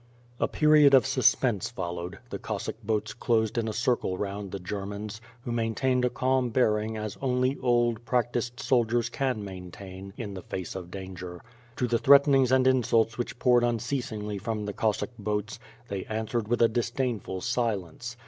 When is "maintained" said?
5.51-6.03